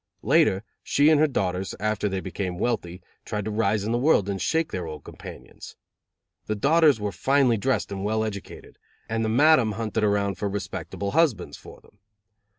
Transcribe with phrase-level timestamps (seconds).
[0.23, 4.27] Later, she and her daughters, after they became wealthy, tried to rise in the world
[4.29, 5.75] and shake their old companions.
[6.47, 11.11] The daughters were finely dressed and well educated, and the Madame hunted around for respectable
[11.11, 11.99] husbands for them.